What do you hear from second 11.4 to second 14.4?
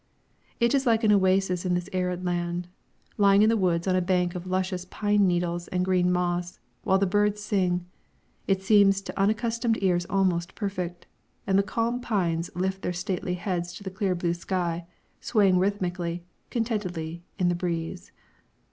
and the calm pines lift their stately heads to the clear blue